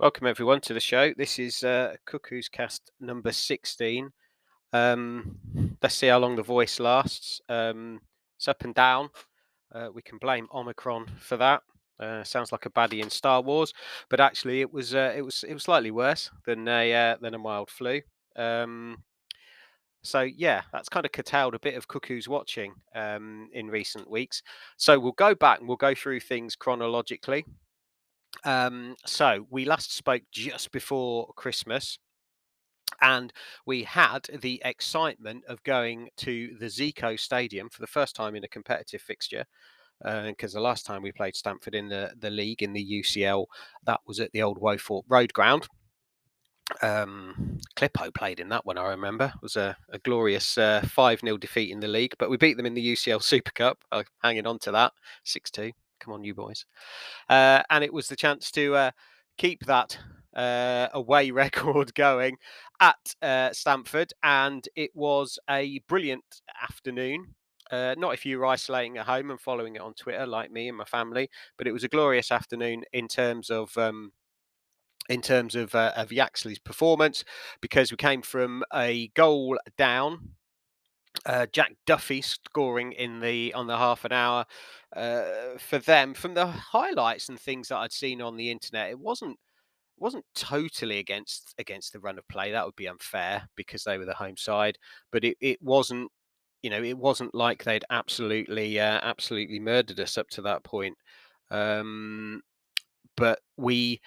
Welcome 0.00 0.28
everyone 0.28 0.60
to 0.60 0.74
the 0.74 0.78
show. 0.78 1.12
This 1.16 1.40
is 1.40 1.64
uh, 1.64 1.96
Cuckoo's 2.06 2.48
Cast 2.48 2.92
number 3.00 3.32
sixteen. 3.32 4.12
Um, 4.72 5.40
let's 5.82 5.96
see 5.96 6.06
how 6.06 6.20
long 6.20 6.36
the 6.36 6.42
voice 6.44 6.78
lasts. 6.78 7.40
Um, 7.48 8.00
it's 8.36 8.46
up 8.46 8.62
and 8.62 8.72
down. 8.72 9.08
Uh, 9.74 9.88
we 9.92 10.02
can 10.02 10.18
blame 10.18 10.46
Omicron 10.54 11.10
for 11.18 11.36
that. 11.38 11.62
Uh, 11.98 12.22
sounds 12.22 12.52
like 12.52 12.64
a 12.64 12.70
baddie 12.70 13.02
in 13.02 13.10
Star 13.10 13.40
Wars, 13.40 13.74
but 14.08 14.20
actually 14.20 14.60
it 14.60 14.72
was 14.72 14.94
uh, 14.94 15.12
it 15.16 15.22
was 15.22 15.42
it 15.42 15.52
was 15.52 15.64
slightly 15.64 15.90
worse 15.90 16.30
than 16.46 16.68
a 16.68 16.94
uh, 16.94 17.16
than 17.20 17.34
a 17.34 17.38
mild 17.38 17.68
flu. 17.68 18.00
Um, 18.36 19.02
so 20.04 20.20
yeah, 20.20 20.62
that's 20.72 20.88
kind 20.88 21.06
of 21.06 21.10
curtailed 21.10 21.56
a 21.56 21.58
bit 21.58 21.74
of 21.74 21.88
Cuckoo's 21.88 22.28
watching 22.28 22.72
um, 22.94 23.48
in 23.52 23.66
recent 23.66 24.08
weeks. 24.08 24.44
So 24.76 24.96
we'll 24.96 25.10
go 25.10 25.34
back 25.34 25.58
and 25.58 25.66
we'll 25.66 25.76
go 25.76 25.96
through 25.96 26.20
things 26.20 26.54
chronologically. 26.54 27.44
Um, 28.44 28.96
so 29.06 29.46
we 29.50 29.64
last 29.64 29.94
spoke 29.94 30.22
just 30.32 30.70
before 30.72 31.32
Christmas, 31.34 31.98
and 33.00 33.32
we 33.66 33.84
had 33.84 34.26
the 34.40 34.60
excitement 34.64 35.44
of 35.46 35.62
going 35.62 36.08
to 36.18 36.56
the 36.58 36.66
Zeeco 36.66 37.18
Stadium 37.18 37.68
for 37.68 37.80
the 37.80 37.86
first 37.86 38.16
time 38.16 38.34
in 38.34 38.44
a 38.44 38.48
competitive 38.48 39.02
fixture. 39.02 39.44
Because 40.00 40.54
uh, 40.54 40.58
the 40.58 40.62
last 40.62 40.86
time 40.86 41.02
we 41.02 41.10
played 41.10 41.34
Stamford 41.34 41.74
in 41.74 41.88
the, 41.88 42.12
the 42.20 42.30
league 42.30 42.62
in 42.62 42.72
the 42.72 43.02
UCL, 43.02 43.46
that 43.84 44.00
was 44.06 44.20
at 44.20 44.30
the 44.30 44.42
old 44.42 44.60
Wothorpe 44.60 45.04
Road 45.08 45.32
ground. 45.32 45.66
Um, 46.82 47.58
Clippo 47.76 48.14
played 48.14 48.40
in 48.40 48.48
that 48.50 48.64
one, 48.64 48.78
I 48.78 48.88
remember. 48.88 49.32
It 49.34 49.42
was 49.42 49.56
a, 49.56 49.76
a 49.90 49.98
glorious 49.98 50.54
5 50.54 50.88
uh, 50.96 51.16
0 51.16 51.36
defeat 51.38 51.72
in 51.72 51.80
the 51.80 51.88
league, 51.88 52.14
but 52.18 52.30
we 52.30 52.36
beat 52.36 52.56
them 52.56 52.66
in 52.66 52.74
the 52.74 52.92
UCL 52.92 53.22
Super 53.22 53.50
Cup. 53.50 53.78
Uh, 53.90 54.04
hanging 54.22 54.46
on 54.46 54.58
to 54.60 54.72
that 54.72 54.92
6 55.24 55.50
2. 55.50 55.72
Come 56.00 56.14
on, 56.14 56.24
you 56.24 56.34
boys. 56.34 56.64
Uh, 57.28 57.62
and 57.70 57.84
it 57.84 57.92
was 57.92 58.08
the 58.08 58.16
chance 58.16 58.50
to 58.52 58.74
uh, 58.74 58.90
keep 59.36 59.64
that 59.66 59.98
uh, 60.34 60.88
away 60.92 61.30
record 61.32 61.94
going 61.94 62.36
at 62.80 63.14
uh, 63.22 63.52
Stamford. 63.52 64.12
And 64.22 64.68
it 64.76 64.90
was 64.94 65.38
a 65.48 65.80
brilliant 65.88 66.42
afternoon. 66.62 67.34
Uh, 67.70 67.94
not 67.98 68.14
if 68.14 68.24
you 68.24 68.38
were 68.38 68.46
isolating 68.46 68.96
at 68.96 69.06
home 69.06 69.30
and 69.30 69.40
following 69.40 69.76
it 69.76 69.82
on 69.82 69.92
Twitter 69.92 70.26
like 70.26 70.50
me 70.50 70.68
and 70.68 70.76
my 70.78 70.84
family, 70.84 71.28
but 71.58 71.66
it 71.66 71.72
was 71.72 71.84
a 71.84 71.88
glorious 71.88 72.32
afternoon 72.32 72.82
in 72.94 73.06
terms 73.08 73.50
of 73.50 73.76
um, 73.76 74.10
in 75.08 75.20
terms 75.22 75.54
of 75.54 75.74
uh, 75.74 75.92
of 75.96 76.12
Yaxley's 76.12 76.58
performance 76.58 77.24
because 77.60 77.90
we 77.90 77.96
came 77.96 78.22
from 78.22 78.62
a 78.74 79.08
goal 79.08 79.58
down 79.76 80.30
uh, 81.26 81.46
Jack 81.52 81.74
Duffy 81.86 82.22
scoring 82.22 82.92
in 82.92 83.20
the 83.20 83.52
on 83.54 83.66
the 83.66 83.76
half 83.76 84.04
an 84.04 84.12
hour 84.12 84.46
uh, 84.96 85.22
for 85.58 85.78
them. 85.78 86.14
From 86.14 86.34
the 86.34 86.46
highlights 86.46 87.28
and 87.28 87.38
things 87.38 87.68
that 87.68 87.78
I'd 87.78 87.92
seen 87.92 88.20
on 88.22 88.36
the 88.36 88.50
internet, 88.50 88.90
it 88.90 88.98
wasn't 88.98 89.38
wasn't 89.98 90.24
totally 90.34 90.98
against 90.98 91.54
against 91.58 91.92
the 91.92 92.00
run 92.00 92.18
of 92.18 92.28
play. 92.28 92.52
That 92.52 92.64
would 92.64 92.76
be 92.76 92.88
unfair 92.88 93.48
because 93.56 93.84
they 93.84 93.98
were 93.98 94.04
the 94.04 94.14
home 94.14 94.36
side, 94.36 94.78
but 95.12 95.24
it, 95.24 95.36
it 95.40 95.60
wasn't 95.62 96.10
you 96.62 96.70
know 96.70 96.82
it 96.82 96.98
wasn't 96.98 97.34
like 97.34 97.64
they'd 97.64 97.84
absolutely 97.90 98.78
uh, 98.80 99.00
absolutely 99.02 99.60
murdered 99.60 100.00
us 100.00 100.18
up 100.18 100.28
to 100.30 100.42
that 100.42 100.64
point. 100.64 100.96
Um, 101.50 102.42
but 103.16 103.40
we 103.56 104.00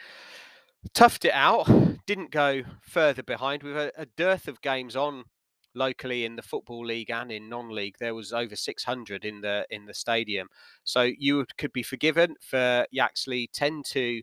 toughed 0.93 1.25
it 1.25 1.33
out, 1.33 1.69
didn't 2.05 2.31
go 2.31 2.63
further 2.81 3.23
behind. 3.23 3.63
We've 3.63 3.75
a, 3.75 3.91
a 3.97 4.05
dearth 4.05 4.47
of 4.47 4.61
games 4.61 4.95
on 4.95 5.25
locally 5.73 6.25
in 6.25 6.35
the 6.35 6.41
football 6.41 6.85
league 6.85 7.09
and 7.09 7.31
in 7.31 7.49
non-league 7.49 7.95
there 7.99 8.15
was 8.15 8.33
over 8.33 8.55
600 8.55 9.25
in 9.25 9.41
the 9.41 9.65
in 9.69 9.85
the 9.85 9.93
stadium. 9.93 10.47
So 10.83 11.09
you 11.17 11.45
could 11.57 11.73
be 11.73 11.83
forgiven 11.83 12.35
for 12.41 12.85
Yaxley 12.91 13.49
tend 13.53 13.85
to 13.91 14.21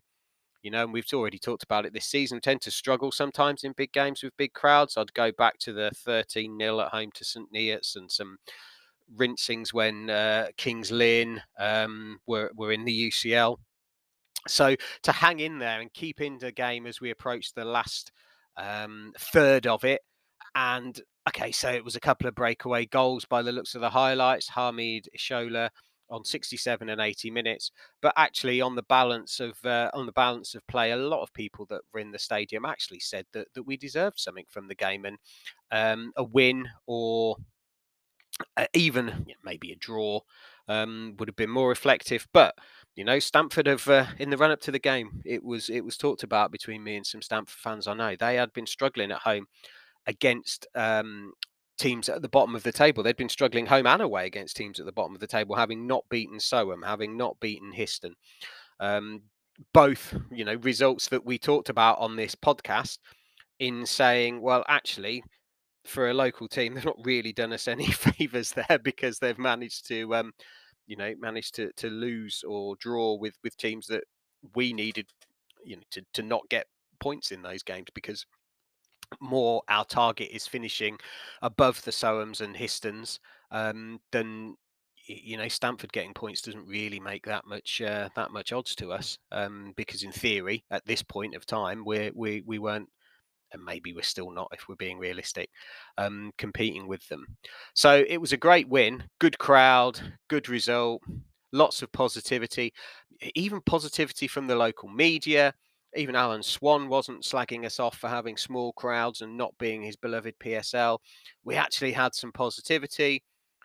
you 0.63 0.71
know 0.71 0.85
and 0.85 0.93
we've 0.93 1.07
already 1.13 1.39
talked 1.39 1.63
about 1.63 1.87
it 1.87 1.93
this 1.93 2.07
season 2.07 2.41
tend 2.41 2.61
to 2.63 2.71
struggle 2.71 3.13
sometimes 3.13 3.65
in 3.65 3.73
big 3.73 3.93
games 3.93 4.23
with 4.23 4.37
big 4.37 4.53
crowds. 4.53 4.97
I'd 4.97 5.15
go 5.15 5.33
back 5.33 5.59
to 5.61 5.73
the 5.73 5.91
13 5.95 6.59
0 6.59 6.81
at 6.81 6.89
home 6.89 7.11
to 7.15 7.25
St 7.25 7.53
Neots 7.53 7.97
and 7.97 8.11
some 8.11 8.39
rinsings 9.17 9.73
when 9.73 10.11
uh, 10.11 10.49
Kings 10.57 10.91
Lynn 10.91 11.41
um, 11.59 12.19
were, 12.27 12.51
were 12.55 12.73
in 12.73 12.85
the 12.85 13.11
UCL 13.11 13.57
so 14.47 14.77
to 15.03 15.13
hang 15.13 15.41
in 15.41 15.59
there 15.59 15.81
and 15.81 15.93
keep 15.93 16.21
in 16.21 16.39
the 16.39 16.53
game 16.53 16.87
as 16.87 17.01
we 17.01 17.11
approach 17.11 17.53
the 17.55 17.65
last 17.65 18.13
um, 18.57 19.13
third 19.19 19.67
of 19.67 19.85
it 19.85 20.03
and 20.59 21.01
okay, 21.29 21.53
so 21.53 21.71
it 21.71 21.85
was 21.85 21.95
a 21.95 22.01
couple 22.01 22.27
of 22.27 22.35
breakaway 22.35 22.85
goals 22.85 23.25
by 23.25 23.43
the 23.43 23.53
looks 23.53 23.77
of 23.77 23.81
the 23.81 23.91
highlights. 23.91 24.49
Hamid 24.49 25.09
Ishola 25.17 25.71
on 26.11 26.25
67 26.25 26.89
and 26.89 27.01
80 27.01 27.31
minutes, 27.31 27.71
but 28.03 28.13
actually 28.17 28.61
on 28.61 28.75
the 28.75 28.83
balance 28.83 29.39
of 29.39 29.65
uh, 29.65 29.89
on 29.95 30.07
the 30.07 30.13
balance 30.13 30.57
of 30.57 30.67
play, 30.67 30.91
a 30.91 30.97
lot 30.97 31.23
of 31.23 31.33
people 31.33 31.65
that 31.71 31.83
were 31.95 32.01
in 32.01 32.11
the 32.11 32.19
stadium 32.19 32.65
actually 32.65 32.99
said 32.99 33.25
that 33.33 33.47
that 33.55 33.63
we 33.63 33.77
deserved 33.77 34.19
something 34.19 34.47
from 34.49 34.67
the 34.67 34.75
game, 34.75 35.05
and 35.05 35.19
um, 35.71 36.13
a 36.17 36.25
win 36.25 36.67
or 36.89 37.37
uh, 38.57 38.67
even 38.75 39.27
maybe 39.45 39.71
a 39.71 39.77
draw 39.77 40.21
um, 40.67 41.15
would 41.19 41.29
have 41.29 41.37
been 41.37 41.51
more 41.51 41.69
reflective. 41.69 42.27
But 42.33 42.57
you 42.97 43.05
know, 43.05 43.21
Stamford 43.21 43.69
have 43.69 43.87
uh, 43.87 44.07
in 44.19 44.31
the 44.31 44.37
run 44.37 44.51
up 44.51 44.61
to 44.63 44.73
the 44.73 44.81
game, 44.81 45.23
it 45.25 45.45
was 45.45 45.71
it 45.71 45.85
was 45.85 45.97
talked 45.97 46.25
about 46.25 46.51
between 46.51 46.83
me 46.83 46.97
and 46.97 47.07
some 47.07 47.23
Stamford 47.23 47.55
fans. 47.61 47.87
I 47.87 47.95
know 47.95 48.17
they 48.19 48.35
had 48.35 48.53
been 48.53 48.67
struggling 48.67 49.13
at 49.13 49.21
home 49.21 49.47
against 50.09 50.67
um, 50.75 51.33
teams 51.79 52.09
at 52.09 52.23
the 52.23 52.29
bottom 52.29 52.57
of 52.57 52.65
the 52.65 52.73
table. 52.73 53.03
They'd 53.03 53.17
been 53.17 53.29
struggling 53.29 53.67
home 53.67 53.87
and 53.87 54.03
away 54.03 54.27
against 54.27 54.57
teams 54.57 54.81
at 54.81 54.87
the 54.87 54.93
bottom 54.93 55.15
of 55.15 55.21
the 55.21 55.27
table, 55.27 55.55
having 55.55 55.87
not 55.87 56.05
beaten 56.09 56.39
Soham, 56.39 56.85
having 56.85 57.17
not 57.17 57.39
beaten 57.41 57.73
Histon. 57.73 58.15
Um, 58.81 59.23
both, 59.73 60.15
you 60.31 60.45
know, 60.45 60.55
results 60.57 61.09
that 61.09 61.25
we 61.25 61.39
talked 61.39 61.69
about 61.69 61.99
on 61.99 62.17
this 62.17 62.35
podcast 62.35 62.99
in 63.59 63.85
saying, 63.87 64.41
well, 64.41 64.65
actually, 64.69 65.23
for 65.85 66.11
a 66.11 66.15
local 66.15 66.49
team, 66.49 66.75
they've 66.75 66.85
not 66.85 67.05
really 67.05 67.33
done 67.33 67.53
us 67.53 67.69
any 67.69 67.87
favors 67.91 68.53
there 68.53 68.79
because 68.83 69.19
they've 69.19 69.39
managed 69.39 69.87
to, 69.89 70.15
um, 70.15 70.33
you 70.87 70.97
know, 70.97 71.13
managed 71.21 71.55
to 71.57 71.71
to 71.77 71.89
lose 71.89 72.43
or 72.47 72.77
draw 72.77 73.15
with 73.15 73.35
with 73.45 73.57
teams 73.57 73.87
that 73.89 74.05
we 74.55 74.73
needed, 74.73 75.07
you 75.65 75.77
know, 75.77 75.83
to 75.91 76.03
to 76.15 76.23
not 76.23 76.49
get 76.49 76.67
points 77.01 77.31
in 77.31 77.43
those 77.43 77.63
games 77.63 77.89
because 77.95 78.25
more 79.21 79.63
our 79.69 79.85
target 79.85 80.29
is 80.33 80.47
finishing 80.47 80.99
above 81.43 81.83
the 81.85 81.91
Sohams 81.91 82.41
and 82.41 82.57
Histons 82.57 83.21
um, 83.51 84.01
than 84.13 84.57
you 85.07 85.37
know 85.37 85.49
Stamford 85.49 85.93
getting 85.93 86.13
points 86.13 86.43
doesn't 86.43 86.67
really 86.67 87.01
make 87.01 87.25
that 87.27 87.47
much 87.47 87.81
uh, 87.81 88.09
that 88.15 88.31
much 88.31 88.53
odds 88.53 88.75
to 88.77 88.93
us 88.93 89.19
um, 89.33 89.73
because 89.77 90.03
in 90.03 90.13
theory 90.13 90.65
at 90.71 90.85
this 90.87 91.03
point 91.03 91.35
of 91.35 91.47
time 91.47 91.85
we 91.85 92.11
we 92.15 92.43
we 92.47 92.59
weren't 92.59 92.89
and 93.53 93.65
maybe 93.65 93.95
we're 93.95 94.03
still 94.03 94.31
not 94.31 94.49
if 94.53 94.69
we're 94.69 94.77
being 94.77 94.99
realistic 94.99 95.49
um, 95.97 96.31
competing 96.37 96.87
with 96.87 97.07
them. 97.09 97.25
So 97.75 98.05
it 98.07 98.19
was 98.19 98.33
a 98.33 98.37
great 98.37 98.69
win 98.69 99.05
good 99.19 99.39
crowd 99.39 100.01
good 100.29 100.49
result 100.49 101.03
lots 101.53 101.81
of 101.81 101.91
positivity 101.93 102.73
even 103.35 103.61
positivity 103.63 104.29
from 104.29 104.47
the 104.47 104.55
local 104.55 104.89
media 104.89 105.55
even 105.97 106.15
Alan 106.15 106.43
Swann 106.43 106.89
wasn't 106.89 107.23
slagging 107.23 107.65
us 107.65 107.81
off 107.81 107.97
for 107.99 108.09
having 108.09 108.37
small 108.37 108.73
crowds 108.75 109.23
and 109.23 109.37
not 109.37 109.57
being 109.59 109.83
his 109.83 109.97
beloved 109.97 110.35
PSL. 110.39 110.99
We 111.45 111.55
actually 111.57 111.93
had 111.93 112.15
some 112.15 112.33
positivity. 112.33 113.23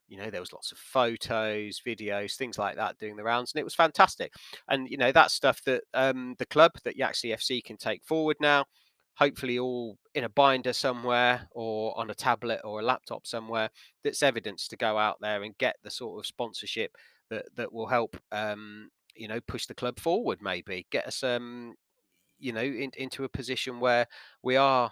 You 0.08 0.18
know, 0.18 0.30
there 0.30 0.40
was 0.40 0.54
lots 0.54 0.72
of 0.72 0.78
photos, 0.78 1.82
videos, 1.86 2.36
things 2.36 2.58
like 2.58 2.76
that 2.76 2.98
doing 2.98 3.16
the 3.16 3.24
rounds, 3.24 3.54
and 3.54 3.60
it 3.60 3.64
was 3.64 3.76
fantastic. 3.76 4.32
And 4.70 4.88
you 4.90 4.98
know, 4.98 5.12
that's 5.12 5.34
stuff 5.34 5.62
that 5.66 5.84
um, 5.94 6.36
the 6.38 6.46
club 6.46 6.72
that 6.84 6.98
Yaxley 6.98 7.32
FC 7.32 7.64
can 7.64 7.78
take 7.78 8.04
forward 8.04 8.38
now. 8.40 8.66
Hopefully, 9.16 9.60
all 9.60 9.98
in 10.16 10.24
a 10.24 10.30
binder 10.30 10.74
somewhere 10.74 11.48
or 11.52 11.98
on 12.00 12.10
a 12.10 12.16
tablet 12.16 12.62
or 12.64 12.80
a 12.80 12.84
laptop 12.84 13.28
somewhere. 13.28 13.70
That's 14.04 14.24
evidence 14.24 14.68
to 14.70 14.78
go 14.78 14.98
out 14.98 15.18
there 15.22 15.44
and 15.44 15.58
get 15.58 15.76
the 15.84 15.92
sort 15.92 16.20
of 16.20 16.26
sponsorship 16.26 16.96
that 17.30 17.46
that 17.56 17.72
will 17.72 17.88
help 17.88 18.18
um, 18.32 18.90
you 19.16 19.28
know 19.28 19.40
push 19.48 19.66
the 19.66 19.76
club 19.76 20.00
forward 20.00 20.40
maybe 20.42 20.86
get 20.92 21.06
us 21.08 21.24
um 21.24 21.76
you 22.44 22.52
know, 22.52 22.62
in, 22.62 22.92
into 22.98 23.24
a 23.24 23.30
position 23.30 23.80
where 23.80 24.08
we 24.42 24.56
are 24.56 24.92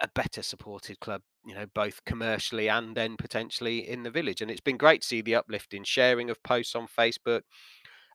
a 0.00 0.08
better 0.08 0.42
supported 0.42 0.98
club, 1.00 1.22
you 1.46 1.54
know, 1.54 1.66
both 1.74 2.04
commercially 2.04 2.68
and 2.68 2.96
then 2.96 3.16
potentially 3.16 3.88
in 3.88 4.02
the 4.02 4.10
village. 4.10 4.42
And 4.42 4.50
it's 4.50 4.60
been 4.60 4.76
great 4.76 5.02
to 5.02 5.08
see 5.08 5.22
the 5.22 5.36
uplift 5.36 5.72
in 5.74 5.84
sharing 5.84 6.28
of 6.28 6.42
posts 6.42 6.74
on 6.74 6.88
Facebook. 6.88 7.42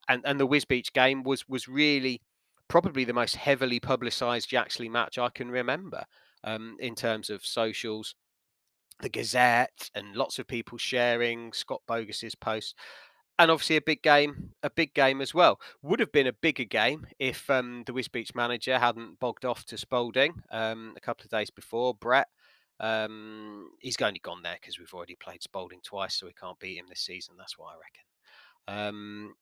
And 0.10 0.22
and 0.26 0.40
the 0.40 0.48
Wisbech 0.48 0.94
game 0.94 1.24
was 1.24 1.48
was 1.48 1.68
really 1.68 2.22
probably 2.68 3.06
the 3.06 3.14
most 3.14 3.38
heavily 3.38 3.80
publicised 3.80 4.52
Yaxley 4.52 4.90
match 4.90 5.18
I 5.18 5.30
can 5.30 5.50
remember 5.50 6.04
um, 6.44 6.76
in 6.80 6.96
terms 6.96 7.30
of 7.30 7.46
socials. 7.46 8.16
The 9.00 9.10
Gazette 9.10 9.92
and 9.94 10.16
lots 10.16 10.40
of 10.40 10.48
people 10.48 10.78
sharing 10.78 11.54
Scott 11.54 11.82
Bogus's 11.88 12.36
posts 12.36 12.74
and 13.40 13.52
obviously 13.52 13.76
a 13.76 13.82
big 13.82 14.02
game, 14.02 14.50
a 14.64 14.70
big 14.70 14.94
game 14.94 15.22
as 15.22 15.34
well. 15.34 15.60
Would 15.82 16.00
have 16.00 16.12
been 16.12 16.28
a 16.28 16.34
bigger 16.34 16.64
game 16.64 17.08
if 17.20 17.50
um, 17.50 17.84
the 17.86 17.94
Wisbech 17.94 18.36
manager 18.36 18.80
hadn't 18.80 19.20
bogged 19.20 19.46
off 19.46 19.66
to 19.66 19.78
Spalding 19.78 20.34
um, 20.52 20.94
a 20.98 21.00
couple 21.00 21.24
of 21.24 21.32
days 21.32 21.50
before. 21.50 21.94
Brett, 21.94 22.28
um, 22.80 23.70
he's 23.80 24.02
only 24.02 24.20
gone 24.20 24.42
there 24.44 24.58
because 24.60 24.80
we've 24.80 24.94
already 24.94 25.16
played 25.16 25.44
Spalding 25.44 25.82
twice, 25.84 26.16
so 26.16 26.26
we 26.26 26.34
can't 26.34 26.60
beat 26.60 26.78
him 26.78 26.86
this 26.90 27.02
season. 27.02 27.36
That's 27.38 27.58
what 27.58 27.74
I 27.74 27.76
reckon. 27.76 28.88
Um, 28.90 29.36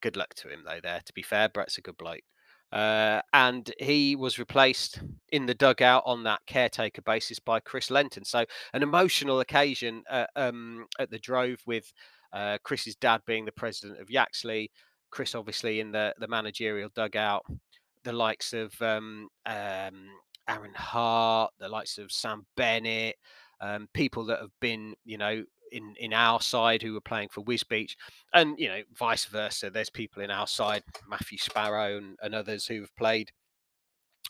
good 0.00 0.16
luck 0.16 0.34
to 0.34 0.48
him 0.48 0.62
though. 0.64 0.80
There, 0.82 1.00
to 1.04 1.12
be 1.12 1.22
fair, 1.22 1.48
Brett's 1.48 1.78
a 1.78 1.82
good 1.82 1.96
bloke. 1.96 2.22
Uh, 2.72 3.22
and 3.32 3.72
he 3.78 4.16
was 4.16 4.40
replaced 4.40 5.00
in 5.30 5.46
the 5.46 5.54
dugout 5.54 6.02
on 6.04 6.24
that 6.24 6.40
caretaker 6.46 7.00
basis 7.02 7.38
by 7.38 7.60
Chris 7.60 7.90
Lenton. 7.90 8.24
So 8.24 8.44
an 8.74 8.82
emotional 8.82 9.40
occasion 9.40 10.02
uh, 10.10 10.26
um, 10.34 10.86
at 10.98 11.10
the 11.10 11.18
Drove 11.18 11.60
with 11.64 11.92
uh, 12.32 12.58
Chris's 12.62 12.96
dad 12.96 13.22
being 13.26 13.44
the 13.44 13.52
president 13.52 14.00
of 14.00 14.10
Yaxley, 14.10 14.70
Chris 15.10 15.34
obviously 15.34 15.80
in 15.80 15.92
the 15.92 16.14
the 16.18 16.28
managerial 16.28 16.90
dugout, 16.94 17.44
the 18.04 18.12
likes 18.12 18.52
of 18.52 18.80
um, 18.82 19.28
um, 19.46 20.08
Aaron 20.48 20.74
Hart, 20.74 21.52
the 21.58 21.68
likes 21.68 21.98
of 21.98 22.12
Sam 22.12 22.46
Bennett, 22.56 23.16
um, 23.60 23.88
people 23.94 24.24
that 24.26 24.40
have 24.40 24.52
been, 24.60 24.94
you 25.04 25.18
know, 25.18 25.44
in 25.72 25.94
in 25.98 26.12
our 26.12 26.40
side 26.40 26.82
who 26.82 26.92
were 26.92 27.00
playing 27.00 27.28
for 27.28 27.42
Wisbech, 27.42 27.96
and 28.32 28.58
you 28.58 28.68
know, 28.68 28.82
vice 28.96 29.24
versa. 29.24 29.70
There's 29.70 29.90
people 29.90 30.22
in 30.22 30.30
our 30.30 30.46
side, 30.46 30.84
Matthew 31.08 31.38
Sparrow 31.38 31.98
and, 31.98 32.16
and 32.22 32.34
others 32.34 32.66
who've 32.66 32.94
played 32.96 33.30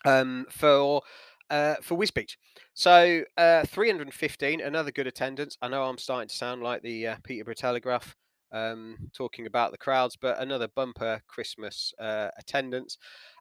um, 0.04 0.46
for 0.50 1.02
uh, 1.50 1.76
for 1.82 1.96
Wisbech. 1.96 2.36
So 2.74 3.22
uh, 3.36 3.64
315, 3.66 4.60
another 4.60 4.90
good 4.90 5.06
attendance. 5.06 5.56
I 5.62 5.68
know 5.68 5.84
I'm 5.84 5.98
starting 5.98 6.28
to 6.28 6.34
sound 6.34 6.62
like 6.62 6.82
the 6.82 7.08
uh, 7.08 7.16
Peterborough 7.24 7.54
Telegraph 7.54 8.16
um, 8.52 8.96
talking 9.12 9.46
about 9.46 9.72
the 9.72 9.78
crowds, 9.78 10.16
but 10.16 10.40
another 10.40 10.68
bumper 10.74 11.20
Christmas 11.26 11.92
uh, 12.00 12.28
attendance, 12.38 12.98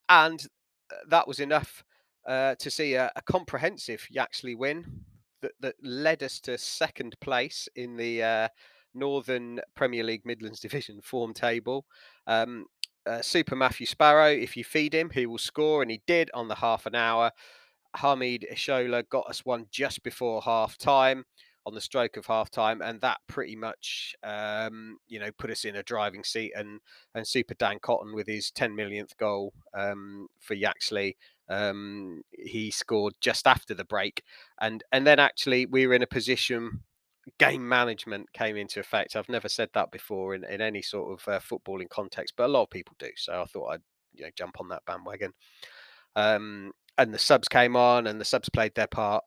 and 0.09 0.45
uh, 0.91 0.97
that 1.09 1.27
was 1.27 1.39
enough 1.39 1.83
uh, 2.27 2.55
to 2.55 2.71
see 2.71 2.95
a, 2.95 3.11
a 3.15 3.21
comprehensive 3.21 4.05
Yaxley 4.09 4.55
win 4.55 4.85
that, 5.41 5.51
that 5.59 5.75
led 5.83 6.23
us 6.23 6.39
to 6.41 6.57
second 6.57 7.15
place 7.21 7.67
in 7.75 7.95
the 7.95 8.49
Northern 8.93 9.59
Premier 9.75 10.03
League 10.03 10.25
Midlands 10.25 10.59
Division 10.61 11.01
form 11.01 11.33
table. 11.33 11.85
Um, 12.27 12.65
Super 13.21 13.55
Matthew 13.55 13.85
Sparrow, 13.85 14.31
if 14.31 14.57
you 14.57 14.63
feed 14.63 14.95
him, 14.95 15.11
he 15.11 15.27
will 15.27 15.37
score, 15.37 15.83
and 15.83 15.91
he 15.91 16.01
did 16.07 16.31
on 16.33 16.47
the 16.47 16.55
half 16.55 16.87
an 16.87 16.95
hour. 16.95 17.31
Hamid 17.95 18.45
Ishola 18.51 19.07
got 19.09 19.29
us 19.29 19.45
one 19.45 19.65
just 19.71 20.03
before 20.03 20.41
half 20.41 20.77
time 20.77 21.25
on 21.65 21.73
the 21.73 21.81
stroke 21.81 22.15
of 22.17 22.27
half 22.27 22.51
time, 22.51 22.81
and 22.81 23.01
that 23.01 23.17
pretty 23.27 23.55
much, 23.55 24.15
um, 24.23 24.97
you 25.07 25.19
know, 25.19 25.31
put 25.37 25.49
us 25.49 25.65
in 25.65 25.77
a 25.77 25.83
driving 25.83 26.23
seat. 26.23 26.53
And 26.55 26.79
and 27.15 27.27
Super 27.27 27.55
Dan 27.55 27.79
Cotton 27.81 28.13
with 28.13 28.27
his 28.27 28.51
10 28.51 28.75
millionth 28.75 29.17
goal 29.17 29.53
um, 29.73 30.27
for 30.39 30.53
Yaxley 30.53 31.17
um, 31.49 32.23
he 32.31 32.71
scored 32.71 33.13
just 33.21 33.47
after 33.47 33.73
the 33.73 33.85
break, 33.85 34.23
and 34.59 34.83
and 34.91 35.05
then 35.05 35.19
actually 35.19 35.65
we 35.65 35.87
were 35.87 35.93
in 35.93 36.03
a 36.03 36.07
position. 36.07 36.81
Game 37.39 37.67
management 37.67 38.31
came 38.33 38.55
into 38.55 38.79
effect. 38.79 39.15
I've 39.15 39.29
never 39.29 39.49
said 39.49 39.69
that 39.73 39.91
before 39.91 40.35
in, 40.35 40.43
in 40.43 40.61
any 40.61 40.83
sort 40.83 41.11
of 41.11 41.27
uh, 41.27 41.39
footballing 41.39 41.89
context, 41.89 42.35
but 42.37 42.45
a 42.45 42.53
lot 42.53 42.63
of 42.63 42.69
people 42.69 42.95
do. 42.99 43.09
So 43.15 43.41
I 43.41 43.45
thought 43.45 43.69
I'd 43.69 43.81
you 44.13 44.25
know 44.25 44.31
jump 44.35 44.59
on 44.59 44.67
that 44.69 44.85
bandwagon. 44.85 45.33
Um, 46.15 46.71
and 46.97 47.13
the 47.13 47.19
subs 47.19 47.47
came 47.47 47.75
on, 47.75 48.07
and 48.07 48.19
the 48.19 48.25
subs 48.25 48.49
played 48.49 48.75
their 48.75 48.87
part, 48.87 49.23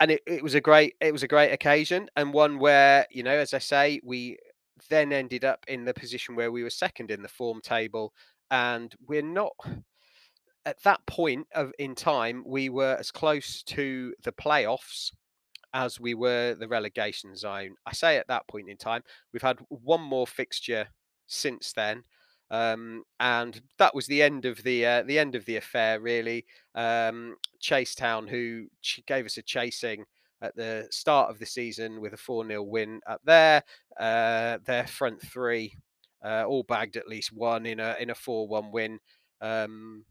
and 0.00 0.10
it, 0.10 0.22
it 0.26 0.42
was 0.42 0.54
a 0.54 0.60
great 0.60 0.94
it 1.00 1.12
was 1.12 1.22
a 1.22 1.28
great 1.28 1.52
occasion, 1.52 2.08
and 2.16 2.32
one 2.32 2.58
where 2.58 3.06
you 3.10 3.22
know, 3.22 3.36
as 3.36 3.54
I 3.54 3.58
say, 3.58 4.00
we 4.04 4.38
then 4.90 5.12
ended 5.12 5.44
up 5.44 5.64
in 5.68 5.84
the 5.84 5.94
position 5.94 6.36
where 6.36 6.52
we 6.52 6.62
were 6.62 6.70
second 6.70 7.10
in 7.10 7.22
the 7.22 7.28
form 7.28 7.60
table, 7.60 8.12
and 8.50 8.94
we're 9.06 9.22
not 9.22 9.54
at 10.66 10.82
that 10.82 11.00
point 11.06 11.46
of 11.54 11.72
in 11.78 11.94
time, 11.94 12.42
we 12.44 12.68
were 12.68 12.96
as 12.98 13.12
close 13.12 13.62
to 13.62 14.12
the 14.24 14.32
playoffs 14.32 15.12
as 15.72 16.00
we 16.00 16.12
were 16.12 16.56
the 16.58 16.66
relegation 16.66 17.36
zone. 17.36 17.76
I 17.86 17.92
say 17.92 18.16
at 18.16 18.26
that 18.28 18.48
point 18.48 18.68
in 18.68 18.76
time, 18.76 19.02
we've 19.32 19.42
had 19.42 19.60
one 19.68 20.02
more 20.02 20.26
fixture 20.26 20.88
since 21.28 21.72
then. 21.72 22.02
Um, 22.50 23.02
and 23.18 23.60
that 23.78 23.94
was 23.94 24.06
the 24.06 24.22
end 24.22 24.44
of 24.44 24.62
the 24.62 24.86
uh, 24.86 25.02
the 25.02 25.18
end 25.18 25.34
of 25.34 25.44
the 25.46 25.56
affair. 25.56 26.00
Really, 26.00 26.44
um, 26.74 27.36
Chasetown, 27.62 28.28
who 28.28 28.66
gave 29.06 29.26
us 29.26 29.36
a 29.36 29.42
chasing 29.42 30.04
at 30.42 30.54
the 30.54 30.86
start 30.90 31.30
of 31.30 31.38
the 31.38 31.46
season 31.46 32.00
with 32.00 32.12
a 32.12 32.16
four 32.16 32.46
0 32.46 32.62
win 32.62 33.00
up 33.06 33.20
there, 33.24 33.62
uh, 33.98 34.58
their 34.64 34.86
front 34.86 35.20
three 35.22 35.74
uh, 36.24 36.44
all 36.46 36.62
bagged 36.64 36.96
at 36.96 37.08
least 37.08 37.32
one 37.32 37.66
in 37.66 37.80
a 37.80 37.96
in 38.00 38.10
a 38.10 38.14
four 38.14 38.48
one 38.48 38.70
win. 38.72 38.98
Um, 39.40 40.04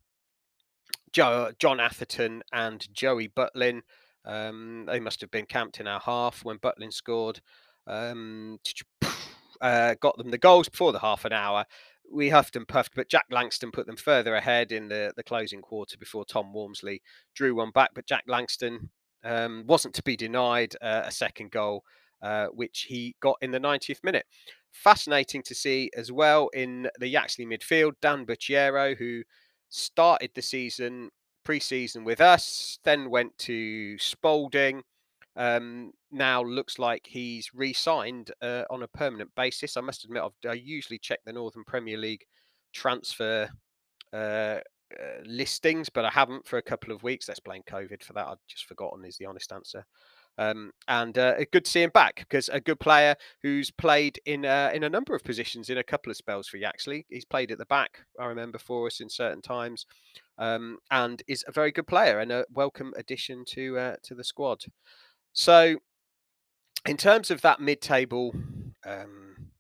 Joe, 1.12 1.52
John 1.60 1.80
Atherton 1.80 2.44
and 2.52 2.86
Joey 2.94 3.30
Butlin. 3.30 3.82
Um, 4.26 4.86
they 4.88 5.00
must 5.00 5.22
have 5.22 5.32
been 5.32 5.46
camped 5.46 5.80
in 5.80 5.88
our 5.88 6.00
half 6.00 6.44
when 6.44 6.58
Butlin 6.58 6.92
scored. 6.92 7.40
Um, 7.88 8.60
uh, 9.62 9.96
got 10.02 10.18
them 10.18 10.32
the 10.32 10.38
goals 10.38 10.70
before 10.70 10.92
the 10.92 11.00
half 11.00 11.26
an 11.26 11.34
hour. 11.34 11.66
We 12.12 12.30
huffed 12.30 12.56
and 12.56 12.68
puffed, 12.68 12.94
but 12.96 13.10
Jack 13.10 13.26
Langston 13.30 13.72
put 13.72 13.88
them 13.88 13.98
further 13.98 14.36
ahead 14.36 14.72
in 14.72 14.88
the, 14.88 15.14
the 15.16 15.24
closing 15.24 15.62
quarter 15.62 15.98
before 15.98 16.26
Tom 16.26 16.54
Wormsley 16.56 17.02
drew 17.34 17.56
one 17.56 17.72
back. 17.72 17.92
But 17.94 18.08
Jack 18.08 18.24
Langston 18.28 18.90
um, 19.24 19.64
wasn't 19.68 19.96
to 19.96 20.04
be 20.04 20.16
denied 20.16 20.76
uh, 20.82 21.04
a 21.06 21.12
second 21.12 21.52
goal, 21.52 21.84
uh, 22.22 22.48
which 22.48 22.86
he 22.88 23.16
got 23.22 23.38
in 23.42 23.52
the 23.52 23.60
90th 23.60 24.04
minute. 24.04 24.26
Fascinating 24.72 25.42
to 25.44 25.56
see 25.56 25.90
as 25.96 26.12
well 26.12 26.50
in 26.54 26.88
the 27.00 27.08
Yaxley 27.08 27.46
midfield, 27.46 27.94
Dan 28.02 28.26
Bucciero, 28.26 28.96
who 28.96 29.24
started 29.70 30.32
the 30.36 30.42
season 30.42 31.10
pre-season 31.46 32.04
with 32.04 32.20
us, 32.20 32.80
then 32.84 33.10
went 33.10 33.38
to 33.38 33.98
Spalding. 33.98 34.82
Um, 35.36 35.92
now 36.12 36.42
looks 36.42 36.80
like 36.80 37.06
he's 37.06 37.54
re-signed 37.54 38.32
uh, 38.42 38.64
on 38.70 38.84
a 38.84 38.88
permanent 38.88 39.32
basis. 39.36 39.76
I 39.76 39.82
must 39.82 40.06
admit, 40.06 40.24
I've, 40.24 40.50
i 40.50 40.54
usually 40.54 41.00
check 41.00 41.20
the 41.26 41.34
Northern 41.34 41.64
Premier 41.66 41.98
League 41.98 42.26
transfer 42.74 43.50
uh, 44.14 44.16
uh, 44.16 44.60
listings, 45.26 45.90
but 45.90 46.06
I 46.06 46.10
haven't 46.10 46.48
for 46.48 46.58
a 46.58 46.62
couple 46.62 46.94
of 46.94 47.04
weeks. 47.04 47.28
Let's 47.28 47.40
blame 47.40 47.64
COVID 47.70 48.04
for 48.04 48.14
that. 48.14 48.28
I've 48.28 48.38
just 48.48 48.66
forgotten 48.66 49.04
is 49.04 49.18
the 49.18 49.26
honest 49.26 49.52
answer. 49.52 49.86
Um, 50.38 50.72
and 50.88 51.18
uh, 51.18 51.36
good 51.52 51.66
to 51.66 51.72
see 51.72 51.82
him 51.82 51.92
back 51.94 52.18
because 52.18 52.50
a 52.50 52.60
good 52.60 52.80
player 52.80 53.16
who's 53.42 53.72
played 53.72 54.20
in 54.26 54.46
uh, 54.46 54.70
in 54.74 54.84
a 54.84 54.90
number 54.90 55.16
of 55.16 55.24
positions 55.24 55.70
in 55.70 55.78
a 55.78 55.84
couple 55.84 56.12
of 56.12 56.18
spells 56.18 56.48
for 56.48 56.58
Yaxley. 56.58 57.06
He's 57.10 57.26
played 57.26 57.52
at 57.52 57.58
the 57.58 57.66
back, 57.66 58.00
I 58.20 58.26
remember, 58.26 58.58
for 58.58 58.88
us 58.88 59.00
in 59.00 59.10
certain 59.10 59.42
times, 59.42 59.86
um, 60.38 60.80
and 60.92 61.24
is 61.28 61.46
a 61.48 61.54
very 61.54 61.72
good 61.72 61.88
player 61.88 62.20
and 62.20 62.32
a 62.32 62.46
welcome 62.54 62.94
addition 62.98 63.46
to 63.50 63.78
uh, 63.78 63.96
to 64.04 64.14
the 64.16 64.24
squad. 64.24 64.66
So, 65.36 65.78
in 66.88 66.98
terms 66.98 67.30
of 67.30 67.42
that 67.42 67.60
mid-table 67.60 68.34
um, 68.86 69.52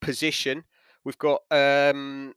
position, 0.00 0.64
we've 1.04 1.18
got 1.18 1.42
um, 1.50 2.32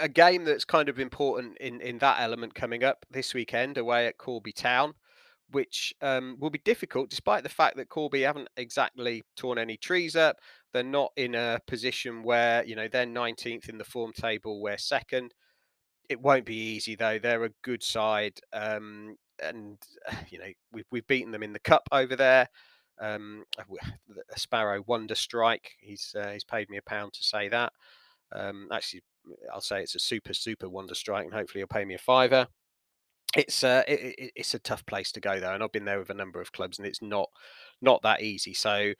a 0.00 0.08
game 0.08 0.44
that's 0.44 0.64
kind 0.64 0.88
of 0.88 0.98
important 0.98 1.58
in 1.58 1.82
in 1.82 1.98
that 1.98 2.20
element 2.20 2.54
coming 2.54 2.84
up 2.84 3.04
this 3.10 3.34
weekend 3.34 3.76
away 3.76 4.06
at 4.06 4.16
Corby 4.16 4.52
Town 4.52 4.94
which 5.50 5.94
um, 6.02 6.36
will 6.40 6.50
be 6.50 6.60
difficult, 6.64 7.10
despite 7.10 7.42
the 7.42 7.48
fact 7.48 7.76
that 7.76 7.88
Corby 7.88 8.22
haven't 8.22 8.48
exactly 8.56 9.22
torn 9.36 9.58
any 9.58 9.76
trees 9.76 10.16
up. 10.16 10.38
They're 10.72 10.82
not 10.82 11.12
in 11.16 11.34
a 11.34 11.60
position 11.66 12.22
where 12.22 12.64
you 12.64 12.76
know 12.76 12.88
they're 12.88 13.06
19th 13.06 13.68
in 13.68 13.78
the 13.78 13.84
form 13.84 14.12
table. 14.12 14.60
We're 14.60 14.78
second. 14.78 15.34
It 16.08 16.20
won't 16.20 16.44
be 16.44 16.56
easy 16.56 16.94
though. 16.94 17.18
They're 17.18 17.44
a 17.44 17.50
good 17.62 17.82
side, 17.82 18.38
um, 18.52 19.16
and 19.42 19.78
you 20.28 20.38
know 20.38 20.50
we've 20.72 20.86
we've 20.90 21.06
beaten 21.06 21.32
them 21.32 21.42
in 21.42 21.52
the 21.52 21.58
cup 21.58 21.88
over 21.92 22.16
there. 22.16 22.48
Um, 22.98 23.44
a 23.58 24.38
Sparrow 24.38 24.82
Wonder 24.86 25.14
Strike. 25.14 25.72
He's 25.80 26.14
uh, 26.18 26.30
he's 26.30 26.44
paid 26.44 26.70
me 26.70 26.78
a 26.78 26.82
pound 26.82 27.12
to 27.14 27.22
say 27.22 27.48
that. 27.48 27.72
Um, 28.32 28.68
actually, 28.72 29.02
I'll 29.52 29.60
say 29.60 29.82
it's 29.82 29.94
a 29.94 30.00
super 30.00 30.34
super 30.34 30.68
Wonder 30.68 30.94
Strike, 30.94 31.24
and 31.24 31.34
hopefully 31.34 31.60
he'll 31.60 31.68
pay 31.68 31.84
me 31.84 31.94
a 31.94 31.98
fiver 31.98 32.48
it's 33.36 33.62
a 33.62 33.68
uh, 33.68 33.82
it, 33.86 34.32
it's 34.34 34.54
a 34.54 34.58
tough 34.58 34.84
place 34.86 35.12
to 35.12 35.20
go 35.20 35.38
though, 35.38 35.52
and 35.52 35.62
I've 35.62 35.72
been 35.72 35.84
there 35.84 35.98
with 35.98 36.10
a 36.10 36.14
number 36.14 36.40
of 36.40 36.52
clubs, 36.52 36.78
and 36.78 36.86
it's 36.86 37.02
not 37.02 37.28
not 37.82 38.02
that 38.02 38.22
easy. 38.22 38.54
So 38.54 38.94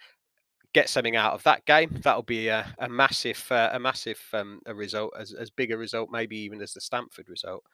get 0.74 0.88
something 0.88 1.16
out 1.16 1.32
of 1.32 1.42
that 1.44 1.64
game. 1.64 1.90
That'll 2.02 2.22
be 2.22 2.48
a, 2.48 2.74
a 2.78 2.88
massive 2.88 3.44
uh, 3.50 3.70
a 3.72 3.78
massive 3.78 4.20
um, 4.32 4.60
a 4.66 4.74
result, 4.74 5.14
as 5.18 5.32
as 5.32 5.50
big 5.50 5.72
a 5.72 5.76
result, 5.76 6.10
maybe 6.12 6.36
even 6.38 6.60
as 6.60 6.72
the 6.72 6.80
Stamford 6.80 7.28
result. 7.28 7.64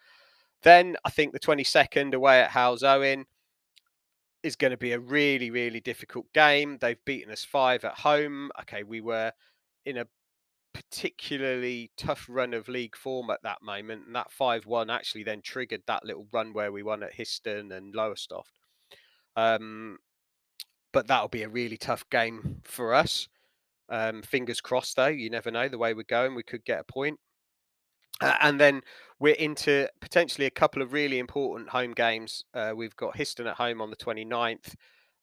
Then 0.63 0.97
I 1.05 1.11
think 1.11 1.33
the 1.33 1.41
22nd 1.41 2.15
away 2.15 2.41
at 2.41 2.51
Halesowen 2.51 3.25
is 4.43 4.57
going 4.57 4.73
to 4.73 4.77
be 4.77 4.93
a 4.93 4.99
really 4.99 5.51
really 5.51 5.81
difficult 5.81 6.33
game. 6.33 6.79
They've 6.81 7.05
beaten 7.05 7.33
us 7.33 7.45
five 7.45 7.85
at 7.85 7.99
home. 7.99 8.51
Okay, 8.61 8.83
we 8.83 9.01
were 9.01 9.33
in 9.85 9.99
a 9.99 10.07
particularly 10.73 11.91
tough 11.97 12.27
run 12.29 12.55
of 12.55 12.69
league 12.69 12.97
form 12.97 13.31
at 13.31 13.43
that 13.43 13.63
moment, 13.63 14.07
and 14.07 14.17
that 14.17 14.33
five 14.33 14.67
one 14.67 14.91
actually 14.91 15.25
then 15.25 15.43
triggered 15.43 15.83
that 15.87 16.05
little 16.05 16.27
run 16.33 16.53
where 16.53 16.73
we 16.73 16.83
won 16.83 17.03
at 17.03 17.15
Histon 17.15 17.73
and 17.73 17.95
Lowestoft. 17.95 18.59
Um, 19.37 19.99
but 20.93 21.07
that'll 21.07 21.29
be 21.29 21.43
a 21.43 21.49
really 21.49 21.77
tough 21.77 22.09
game 22.11 22.61
for 22.65 22.95
us. 22.95 23.29
Um, 23.89 24.23
fingers 24.23 24.61
crossed, 24.61 24.97
though. 24.97 25.07
You 25.07 25.31
never 25.31 25.51
know 25.51 25.69
the 25.69 25.79
way 25.79 25.95
we're 25.95 26.03
going. 26.05 26.35
We 26.35 26.43
could 26.43 26.65
get 26.65 26.81
a 26.81 26.85
point. 26.85 27.19
Uh, 28.23 28.37
and 28.41 28.61
then 28.61 28.81
we're 29.19 29.35
into 29.35 29.89
potentially 30.01 30.47
a 30.47 30.51
couple 30.51 30.83
of 30.83 30.93
really 30.93 31.19
important 31.19 31.69
home 31.69 31.93
games. 31.93 32.45
Uh, 32.55 32.73
we've 32.75 32.97
got 32.97 33.17
Histon 33.17 33.47
at 33.47 33.57
home 33.57 33.81
on 33.81 33.91
the 33.91 33.97
29th. 33.97 34.75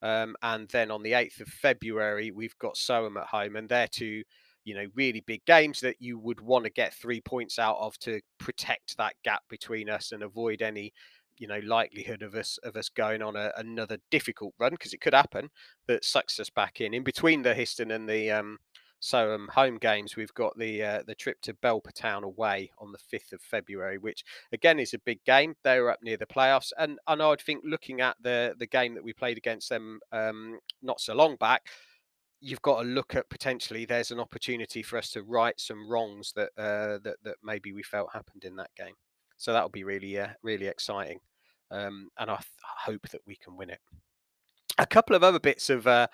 Um, 0.02 0.36
and 0.42 0.70
then 0.70 0.92
on 0.92 1.04
the 1.04 1.12
8th 1.12 1.42
of 1.42 1.48
February, 1.48 2.32
we've 2.32 2.58
got 2.60 2.76
Soham 2.76 3.20
at 3.20 3.28
home. 3.28 3.56
And 3.56 3.68
they're 3.68 3.88
two 3.88 4.24
you 4.66 4.76
know, 4.76 4.86
really 4.94 5.22
big 5.22 5.44
games 5.46 5.80
that 5.80 5.96
you 6.00 6.20
would 6.20 6.40
want 6.42 6.64
to 6.64 6.70
get 6.70 6.94
three 6.94 7.22
points 7.22 7.58
out 7.58 7.78
of 7.80 7.98
to 8.00 8.22
protect 8.38 8.96
that 8.98 9.16
gap 9.24 9.42
between 9.50 9.90
us 9.90 10.12
and 10.12 10.22
avoid 10.22 10.62
any 10.62 10.94
you 11.40 11.48
know 11.48 11.60
likelihood 11.64 12.22
of 12.22 12.36
us 12.36 12.60
of 12.64 12.76
us 12.76 12.90
going 12.90 13.22
on 13.22 13.36
a, 13.36 13.52
another 13.58 13.98
difficult 14.12 14.54
run 14.60 14.72
because 14.72 14.94
it 14.94 15.00
could 15.02 15.14
happen 15.14 15.50
that 15.88 16.04
sucks 16.04 16.40
us 16.40 16.50
back 16.50 16.82
in 16.82 16.94
in 16.94 17.04
between 17.04 17.42
the 17.42 17.56
Histon 17.56 17.96
and 17.96 18.08
the 18.08 18.30
um, 18.30 18.60
so 19.00 19.34
um, 19.34 19.50
home 19.54 19.78
games 19.78 20.16
we've 20.16 20.34
got 20.34 20.58
the 20.58 20.84
uh, 20.84 21.04
the 21.08 21.16
trip 21.16 21.42
to 21.42 21.54
Belper 21.54 21.94
Town 21.94 22.24
away 22.24 22.72
on 22.80 22.92
the 22.92 23.18
5th 23.18 23.34
of 23.34 23.42
February 23.42 23.98
which 23.98 24.24
again 24.52 24.80
is 24.80 24.94
a 24.94 25.00
big 25.00 25.24
game. 25.26 25.56
They're 25.64 25.90
up 25.90 26.00
near 26.02 26.18
the 26.18 26.26
playoffs 26.26 26.72
and 26.78 27.00
and 27.08 27.22
I 27.22 27.30
would 27.30 27.42
think 27.42 27.64
looking 27.66 28.02
at 28.02 28.18
the 28.22 28.56
the 28.58 28.68
game 28.68 28.94
that 28.96 29.04
we 29.04 29.14
played 29.14 29.38
against 29.38 29.70
them 29.70 30.00
um, 30.12 30.60
not 30.82 31.00
so 31.02 31.14
long 31.14 31.36
back 31.38 31.68
you've 32.42 32.62
got 32.62 32.82
to 32.82 32.88
look 32.88 33.16
at 33.16 33.30
potentially 33.30 33.86
there's 33.86 34.12
an 34.12 34.20
opportunity 34.20 34.82
for 34.82 34.98
us 34.98 35.10
to 35.12 35.24
right 35.24 35.60
some 35.60 35.90
wrongs 35.90 36.34
that 36.36 36.50
uh, 36.58 37.00
that 37.04 37.18
that 37.24 37.36
maybe 37.44 37.74
we 37.74 37.84
felt 37.84 38.14
happened 38.14 38.46
in 38.46 38.56
that 38.56 38.72
game. 38.78 38.96
So 39.38 39.54
that'll 39.54 39.70
be 39.70 39.84
really 39.84 40.20
uh, 40.20 40.30
really 40.44 40.68
exciting 40.68 41.20
um, 41.72 42.10
and 42.18 42.30
I, 42.30 42.36
th- 42.36 42.48
I, 42.64 42.92
hope 42.92 43.10
that 43.10 43.22
we 43.26 43.36
can 43.36 43.56
win 43.56 43.70
it. 43.70 43.80
A 44.78 44.86
couple 44.86 45.16
of 45.16 45.24
other 45.24 45.40
bits 45.40 45.70
of 45.70 45.88
uh, 45.88 46.08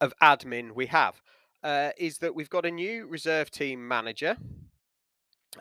of 0.00 0.12
admin 0.22 0.72
we 0.72 0.86
have 0.86 1.20
uh, 1.62 1.90
is 1.96 2.18
that 2.18 2.34
we've 2.34 2.50
got 2.50 2.66
a 2.66 2.70
new 2.70 3.06
reserve 3.06 3.50
team 3.50 3.86
manager, 3.86 4.36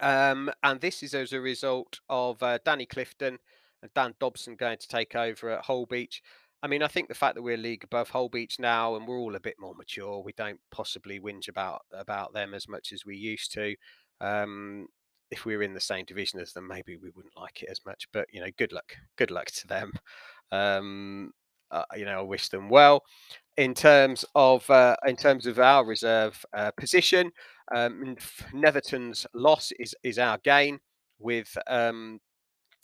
um, 0.01 0.51
and 0.63 0.79
this 0.81 1.03
is 1.03 1.13
as 1.13 1.33
a 1.33 1.41
result 1.41 1.99
of 2.09 2.41
uh, 2.43 2.59
Danny 2.65 2.85
Clifton 2.85 3.37
and 3.81 3.93
Dan 3.93 4.13
Dobson 4.19 4.55
going 4.55 4.77
to 4.77 4.87
take 4.87 5.15
over 5.15 5.49
at 5.49 5.65
Holbeach. 5.65 6.21
I 6.63 6.67
mean, 6.67 6.81
I 6.81 6.87
think 6.87 7.07
the 7.07 7.15
fact 7.15 7.35
that 7.35 7.43
we're 7.43 7.55
a 7.55 7.57
league 7.57 7.83
above 7.83 8.09
Holbeach 8.09 8.59
now 8.59 8.95
and 8.95 9.07
we're 9.07 9.19
all 9.19 9.35
a 9.35 9.39
bit 9.39 9.55
more 9.59 9.75
mature, 9.75 10.21
we 10.23 10.33
don't 10.33 10.59
possibly 10.71 11.19
whinge 11.19 11.47
about 11.47 11.81
about 11.93 12.33
them 12.33 12.53
as 12.53 12.67
much 12.67 12.91
as 12.91 13.05
we 13.05 13.15
used 13.15 13.51
to. 13.53 13.75
Um, 14.21 14.87
if 15.29 15.45
we 15.45 15.55
were 15.55 15.63
in 15.63 15.73
the 15.73 15.79
same 15.79 16.05
division 16.05 16.39
as 16.39 16.53
them, 16.53 16.67
maybe 16.67 16.95
we 16.95 17.11
wouldn't 17.15 17.37
like 17.37 17.61
it 17.61 17.69
as 17.69 17.79
much. 17.85 18.07
But 18.11 18.27
you 18.31 18.39
know, 18.39 18.49
good 18.57 18.71
luck, 18.71 18.95
good 19.17 19.29
luck 19.29 19.47
to 19.47 19.67
them. 19.67 19.91
Um, 20.51 21.31
uh, 21.71 21.83
you 21.95 22.05
know, 22.05 22.19
I 22.19 22.23
wish 22.23 22.49
them 22.49 22.69
well. 22.69 23.03
In 23.57 23.73
terms 23.73 24.23
of 24.35 24.69
uh, 24.69 24.95
in 25.05 25.15
terms 25.15 25.47
of 25.47 25.59
our 25.59 25.83
reserve 25.85 26.45
uh, 26.55 26.71
position, 26.77 27.31
um, 27.73 28.15
Netherton's 28.53 29.25
loss 29.33 29.71
is 29.79 29.95
is 30.03 30.19
our 30.19 30.37
gain 30.43 30.79
with 31.19 31.57
um, 31.67 32.19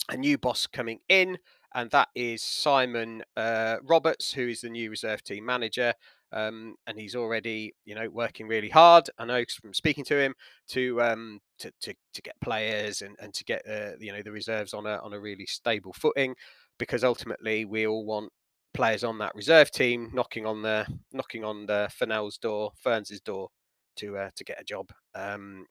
a 0.08 0.16
new 0.16 0.36
boss 0.36 0.66
coming 0.66 0.98
in, 1.08 1.38
and 1.74 1.90
that 1.92 2.08
is 2.14 2.42
Simon 2.42 3.22
uh, 3.36 3.76
Roberts, 3.84 4.32
who 4.32 4.48
is 4.48 4.62
the 4.62 4.68
new 4.68 4.90
reserve 4.90 5.22
team 5.22 5.46
manager. 5.46 5.94
Um, 6.32 6.74
and 6.88 6.98
he's 6.98 7.14
already, 7.14 7.76
you 7.84 7.94
know, 7.94 8.08
working 8.10 8.48
really 8.48 8.68
hard. 8.68 9.08
I 9.18 9.24
know 9.24 9.44
from 9.60 9.72
speaking 9.72 10.04
to 10.06 10.18
him 10.18 10.34
to 10.70 11.00
um, 11.00 11.40
to, 11.60 11.70
to, 11.82 11.94
to 12.12 12.22
get 12.22 12.34
players 12.40 13.02
and, 13.02 13.14
and 13.20 13.32
to 13.34 13.44
get 13.44 13.62
uh, 13.70 13.92
you 14.00 14.12
know 14.12 14.22
the 14.22 14.32
reserves 14.32 14.74
on 14.74 14.84
a 14.86 14.98
on 14.98 15.12
a 15.12 15.20
really 15.20 15.46
stable 15.46 15.92
footing, 15.92 16.34
because 16.76 17.04
ultimately 17.04 17.64
we 17.64 17.86
all 17.86 18.04
want 18.04 18.32
players 18.74 19.04
on 19.04 19.18
that 19.18 19.34
reserve 19.34 19.70
team 19.70 20.10
knocking 20.12 20.44
on 20.44 20.62
the 20.62 20.86
knocking 21.12 21.44
on 21.44 21.66
the 21.66 21.88
Fennell's 21.92 22.38
door, 22.38 22.72
Ferns's 22.76 23.20
door 23.20 23.48
to 23.96 24.16
uh, 24.16 24.30
to 24.36 24.44
get 24.44 24.60
a 24.60 24.64
job, 24.64 24.90
um, 25.14 25.66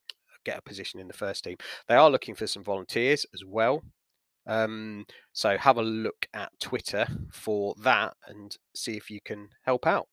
get 0.45 0.57
a 0.57 0.61
position 0.61 0.99
in 0.99 1.07
the 1.07 1.13
first 1.13 1.43
team. 1.43 1.57
They 1.87 1.95
are 1.95 2.09
looking 2.09 2.35
for 2.35 2.47
some 2.47 2.63
volunteers 2.63 3.25
as 3.33 3.43
well. 3.45 3.83
Um, 4.45 5.05
so 5.31 5.57
have 5.57 5.77
a 5.77 5.83
look 5.83 6.27
at 6.33 6.51
Twitter 6.59 7.05
for 7.31 7.75
that 7.83 8.15
and 8.27 8.55
see 8.75 8.97
if 8.97 9.09
you 9.09 9.19
can 9.23 9.49
help 9.61 9.87
out. 9.87 10.07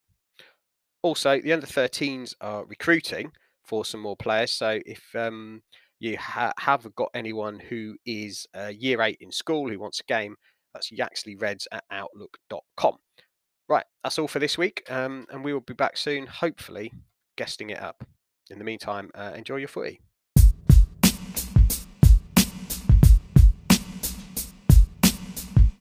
Also, 1.02 1.40
the 1.40 1.52
under 1.52 1.66
13s 1.66 2.34
are 2.40 2.64
recruiting 2.66 3.32
for 3.64 3.84
some 3.84 4.00
more 4.00 4.16
players. 4.16 4.52
So 4.52 4.80
if 4.84 5.02
um, 5.14 5.62
you 5.98 6.16
ha- 6.18 6.52
have 6.58 6.94
got 6.94 7.10
anyone 7.14 7.58
who 7.58 7.96
is 8.04 8.46
uh, 8.56 8.66
year 8.76 9.00
eight 9.02 9.18
in 9.20 9.32
school 9.32 9.68
who 9.68 9.78
wants 9.78 10.00
a 10.00 10.04
game, 10.04 10.36
that's 10.72 10.90
yaxleyreds 10.90 11.66
at 11.72 11.84
outlook.com. 11.90 12.96
Right, 13.68 13.84
that's 14.02 14.18
all 14.18 14.28
for 14.28 14.40
this 14.40 14.58
week. 14.58 14.82
Um, 14.90 15.26
and 15.30 15.44
we 15.44 15.52
will 15.52 15.60
be 15.60 15.74
back 15.74 15.96
soon, 15.96 16.26
hopefully, 16.26 16.92
guesting 17.36 17.70
it 17.70 17.80
up. 17.80 18.04
In 18.50 18.58
the 18.58 18.64
meantime, 18.64 19.10
uh, 19.14 19.32
enjoy 19.36 19.56
your 19.56 19.68
footy. 19.68 20.00